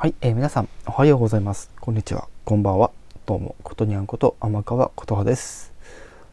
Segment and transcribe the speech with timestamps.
[0.00, 1.72] はい、えー、皆さんおはようございます。
[1.80, 2.28] こんにちは。
[2.44, 2.92] こんばんは。
[3.26, 5.72] どうも、ことにゃんこと天川琴葉です。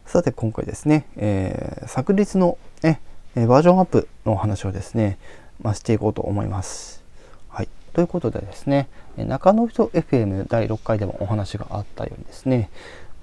[0.05, 3.01] さて、今回ですね、えー、昨日の、ね、
[3.33, 5.17] バージョンアップのお話をですね、
[5.63, 7.03] まあ、していこうと思います。
[7.49, 7.69] はい。
[7.93, 12.69] ということでですね、中野人 FM 第6回でもお話があったようにですね、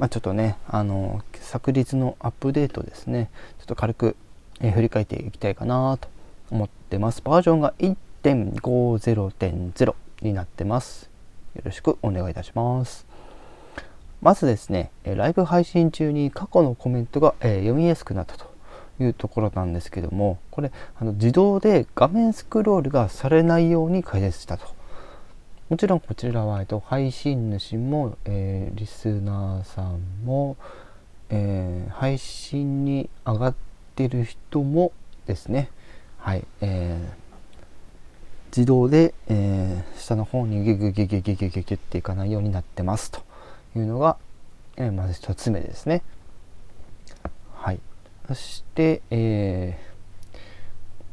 [0.00, 3.30] まあ、ちょっとね、あの、昨日のアップデートですね、
[3.61, 4.16] ちょっと軽く、
[4.61, 6.09] えー、振り返っていきたいかなと
[6.50, 7.22] 思ってます。
[7.22, 11.11] バージョンが1.50.0になってます。
[11.54, 13.07] よろしくお願いいたします。
[14.21, 18.46] まずですね、ライブ配信中に過去のコメントが、え読みやすくなったと
[19.00, 24.66] いうところなんですけども、これあの自動で画面スクロールがされないように解説したと。
[25.68, 30.57] もちろんこちらは、えっと、配信主も、えー、リスナーさんも、
[31.30, 33.55] えー、配信に上がっ
[33.97, 34.92] てる人も
[35.27, 35.70] ですね、
[36.19, 37.31] はい、えー、
[38.55, 43.22] 自動で、えー、下の方にギュギュギュギュギュギュギュギュっていかないようになってますと
[43.74, 44.18] いうのが、
[44.77, 46.02] えー、まず1つ目ですね。
[47.54, 47.80] はい。
[48.28, 49.78] そして、え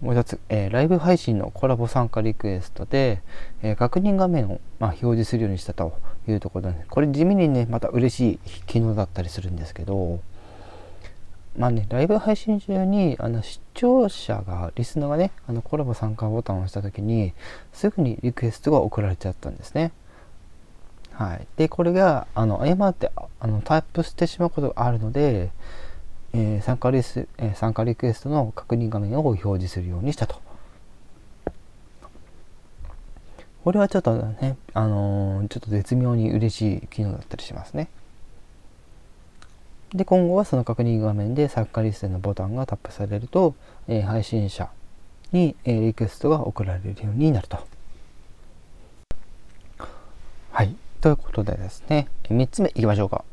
[0.01, 3.21] ー、もう一つ、えー、ライブ配信のコラボ参加リクエストで、
[3.61, 10.19] えー、確認画面を、まあ、表示するようにしたというところで、これ地味にね、また嬉しい機能だったりするんですけど、
[11.59, 17.33] まあね、ライブ配信中にあの視聴者が、リスナーがね、あのコラボ参加ボタンを押した時に、
[17.73, 19.91] すぐにリクエストが送られちゃったんですね。
[21.11, 21.45] はい。
[21.57, 25.51] で、これが、あの、誤ってあのタイプしてしまうことがあるので、
[26.31, 30.37] えー、参加リス、えー、参加リクエストの確認画面を表示するようにしたと。
[33.65, 37.89] これはちょっとね、あのー、ちょっと絶妙に嬉しい機能だったりしますね。
[39.93, 43.55] で今後はその確認画面で作家リストのボタンがタップされると、
[43.87, 44.69] えー、配信者
[45.31, 47.57] に、えー、リクエストが送られるようになると。
[50.51, 50.75] はい。
[51.01, 53.23] ということでですね、3つ目いきましょうか。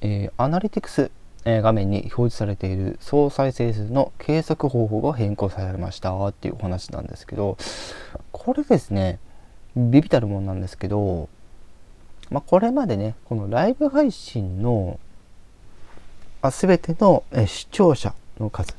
[0.00, 1.10] えー、アナリティクス、
[1.44, 7.56] え画面に表示されている総再生数の計測方法が変更されましたっていうお話なんですけど、
[8.32, 9.18] これですね、
[9.76, 11.28] ビビたるもんなんですけど、
[12.30, 14.98] まあ、これまでね、このライブ配信の
[16.50, 18.74] すべての、え視聴者の数、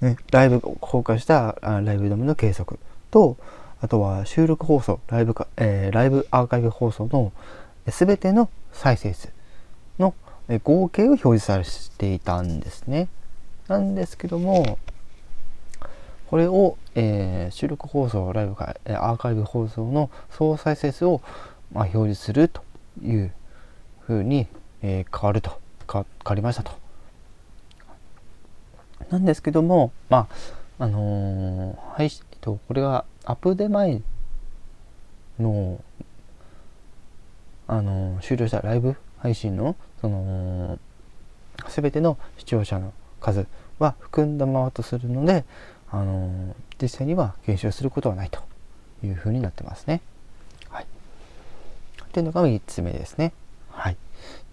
[0.00, 2.78] ね、ライブ公開したあライブドムの計測。
[3.10, 3.36] と、
[3.80, 7.32] あとは収録放送、ライブか、えー、ライブアーカイブ放送の
[7.88, 9.30] すべての再生数
[9.98, 10.14] の
[10.64, 11.64] 合計を表示され
[11.98, 13.08] ていたんですね。
[13.68, 14.78] なんですけども、
[16.28, 21.20] これを、えー、収録放送、ライブか、アーカイブ放送の総再生数を、
[21.72, 22.62] まあ、表示すると
[23.02, 23.32] いう
[24.00, 24.48] ふうに、
[24.82, 25.63] えー、変わると。
[26.02, 26.72] 変わりましたと。
[29.10, 30.28] なんですけども、ま
[30.78, 32.10] あ、あのー、はい、えっ
[32.40, 34.02] と、これはアップデ前
[35.38, 35.80] の、
[37.68, 40.78] あのー、終了したライブ配信の、その、
[41.68, 43.46] すべての視聴者の数
[43.78, 45.44] は含んだままとするので、
[45.90, 48.42] あのー、実際には減少することはないと
[49.04, 50.00] いうふうになってますね。
[50.68, 50.86] はい。
[52.12, 53.32] というのが3つ目ですね。
[53.70, 53.96] はい。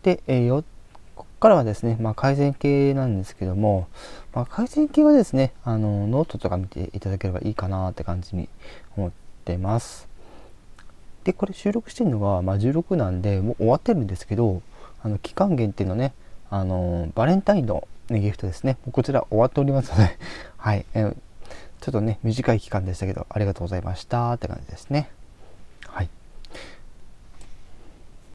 [0.03, 0.63] で、えー、
[1.39, 3.87] からはですね、まあ、改善系なんですけども、
[4.33, 8.49] まあ、改善系はですね、あのノートとか見ていただければいいかなって感じに
[8.95, 9.11] 思っ
[9.45, 10.07] てます。
[11.23, 14.61] で、これ収録してるのが、まあ、16なんで、もう終わってるんですけど、
[15.03, 16.13] あの期間限定のね、
[16.49, 20.17] あのバレンタインの、ね、ギフトですね、こちら終わっておりますので、
[20.57, 21.13] はい、え
[21.81, 25.09] ちょっとね、短い期間でしたけど、ありがとうございましたって感じですね。